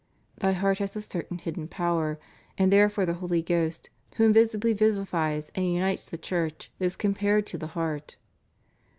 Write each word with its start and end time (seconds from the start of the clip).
"Thy 0.39 0.53
heart 0.53 0.79
has 0.79 0.95
a 0.95 1.01
certain 1.03 1.37
hidden 1.37 1.67
power, 1.67 2.19
and 2.57 2.73
therefore 2.73 3.05
the 3.05 3.13
Holy 3.13 3.43
Ghost, 3.43 3.91
who 4.15 4.23
invisibly 4.23 4.73
vivifies 4.73 5.51
and 5.53 5.71
unites 5.75 6.09
the 6.09 6.17
Church, 6.17 6.71
is 6.79 6.95
compared 6.95 7.45
to 7.45 7.57
the 7.59 7.67
heart." 7.77 8.15